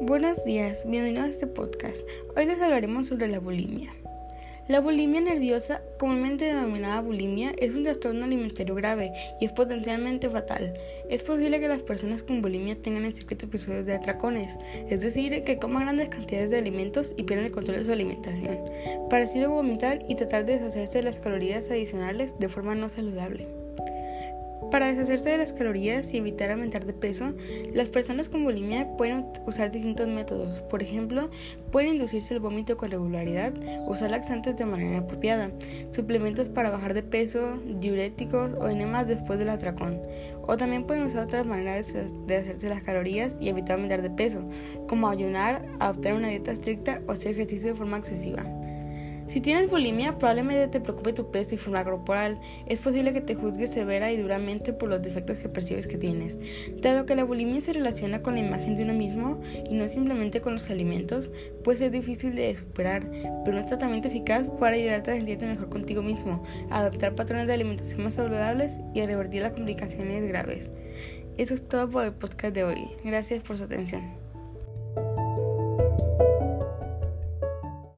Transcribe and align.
Buenos 0.00 0.44
días, 0.44 0.84
bienvenidos 0.88 1.26
a 1.26 1.30
este 1.30 1.46
podcast. 1.48 2.02
Hoy 2.36 2.46
les 2.46 2.60
hablaremos 2.60 3.08
sobre 3.08 3.26
la 3.26 3.40
bulimia. 3.40 3.90
La 4.68 4.78
bulimia 4.78 5.20
nerviosa, 5.20 5.82
comúnmente 5.98 6.44
denominada 6.44 7.00
bulimia, 7.00 7.50
es 7.58 7.74
un 7.74 7.82
trastorno 7.82 8.24
alimentario 8.24 8.76
grave 8.76 9.12
y 9.40 9.46
es 9.46 9.52
potencialmente 9.52 10.30
fatal. 10.30 10.72
Es 11.10 11.24
posible 11.24 11.58
que 11.58 11.66
las 11.66 11.82
personas 11.82 12.22
con 12.22 12.42
bulimia 12.42 12.80
tengan 12.80 13.06
en 13.06 13.14
secreto 13.14 13.46
episodios 13.46 13.86
de 13.86 13.94
atracones, 13.96 14.56
es 14.88 15.00
decir, 15.00 15.42
que 15.42 15.58
coman 15.58 15.82
grandes 15.82 16.10
cantidades 16.10 16.50
de 16.52 16.58
alimentos 16.58 17.14
y 17.16 17.24
pierdan 17.24 17.46
el 17.46 17.52
control 17.52 17.78
de 17.78 17.84
su 17.84 17.92
alimentación, 17.92 18.56
para 19.10 19.24
así 19.24 19.38
luego 19.38 19.54
vomitar 19.54 20.04
y 20.08 20.14
tratar 20.14 20.46
de 20.46 20.54
deshacerse 20.58 20.98
de 20.98 21.04
las 21.04 21.18
calorías 21.18 21.70
adicionales 21.70 22.38
de 22.38 22.48
forma 22.48 22.76
no 22.76 22.88
saludable. 22.88 23.67
Para 24.70 24.88
deshacerse 24.88 25.30
de 25.30 25.38
las 25.38 25.52
calorías 25.52 26.12
y 26.12 26.18
evitar 26.18 26.50
aumentar 26.50 26.84
de 26.84 26.92
peso, 26.92 27.32
las 27.72 27.88
personas 27.88 28.28
con 28.28 28.44
bulimia 28.44 28.86
pueden 28.96 29.24
usar 29.46 29.70
distintos 29.70 30.06
métodos. 30.08 30.60
Por 30.62 30.82
ejemplo, 30.82 31.30
pueden 31.72 31.92
inducirse 31.92 32.34
el 32.34 32.40
vómito 32.40 32.76
con 32.76 32.90
regularidad, 32.90 33.54
usar 33.86 34.10
laxantes 34.10 34.56
de 34.56 34.66
manera 34.66 34.98
apropiada, 34.98 35.50
suplementos 35.90 36.48
para 36.48 36.70
bajar 36.70 36.92
de 36.92 37.02
peso, 37.02 37.58
diuréticos 37.80 38.52
o 38.60 38.68
enemas 38.68 39.08
después 39.08 39.38
del 39.38 39.48
atracón. 39.48 40.02
O 40.42 40.56
también 40.56 40.86
pueden 40.86 41.04
usar 41.04 41.24
otras 41.24 41.46
maneras 41.46 41.94
de 42.26 42.36
hacerse 42.36 42.68
las 42.68 42.82
calorías 42.82 43.36
y 43.40 43.48
evitar 43.48 43.76
aumentar 43.76 44.02
de 44.02 44.10
peso, 44.10 44.46
como 44.86 45.08
ayunar, 45.08 45.62
adoptar 45.78 46.14
una 46.14 46.28
dieta 46.28 46.52
estricta 46.52 47.00
o 47.06 47.12
hacer 47.12 47.32
ejercicio 47.32 47.70
de 47.70 47.76
forma 47.76 47.98
excesiva. 47.98 48.57
Si 49.28 49.42
tienes 49.42 49.68
bulimia, 49.68 50.16
probablemente 50.16 50.68
te 50.68 50.80
preocupe 50.80 51.12
tu 51.12 51.30
peso 51.30 51.54
y 51.54 51.58
forma 51.58 51.84
corporal. 51.84 52.40
Es 52.66 52.78
posible 52.78 53.12
que 53.12 53.20
te 53.20 53.34
juzgues 53.34 53.70
severa 53.70 54.10
y 54.10 54.16
duramente 54.16 54.72
por 54.72 54.88
los 54.88 55.02
defectos 55.02 55.38
que 55.38 55.50
percibes 55.50 55.86
que 55.86 55.98
tienes. 55.98 56.38
Dado 56.80 57.04
que 57.04 57.14
la 57.14 57.24
bulimia 57.24 57.60
se 57.60 57.74
relaciona 57.74 58.22
con 58.22 58.34
la 58.34 58.40
imagen 58.40 58.74
de 58.74 58.84
uno 58.84 58.94
mismo 58.94 59.40
y 59.68 59.74
no 59.74 59.86
simplemente 59.86 60.40
con 60.40 60.54
los 60.54 60.70
alimentos, 60.70 61.30
puede 61.62 61.76
ser 61.76 61.90
difícil 61.90 62.34
de 62.34 62.54
superar, 62.54 63.10
pero 63.44 63.58
un 63.58 63.66
tratamiento 63.66 64.08
eficaz 64.08 64.50
puede 64.58 64.76
ayudarte 64.76 65.10
a 65.10 65.16
sentirte 65.16 65.46
mejor 65.46 65.68
contigo 65.68 66.02
mismo, 66.02 66.42
a 66.70 66.78
adoptar 66.78 67.14
patrones 67.14 67.46
de 67.46 67.52
alimentación 67.52 68.04
más 68.04 68.14
saludables 68.14 68.78
y 68.94 69.00
a 69.00 69.06
revertir 69.06 69.42
las 69.42 69.52
complicaciones 69.52 70.26
graves. 70.26 70.70
Eso 71.36 71.52
es 71.52 71.68
todo 71.68 71.90
por 71.90 72.04
el 72.04 72.14
podcast 72.14 72.54
de 72.54 72.64
hoy. 72.64 72.88
Gracias 73.04 73.44
por 73.44 73.58
su 73.58 73.64
atención. 73.64 74.27